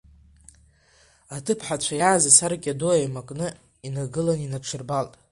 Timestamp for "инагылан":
3.87-4.39